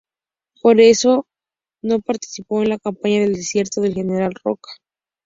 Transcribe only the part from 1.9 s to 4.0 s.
participó en la campaña del desierto del